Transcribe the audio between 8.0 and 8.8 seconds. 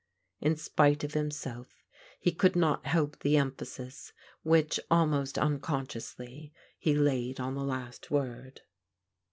word.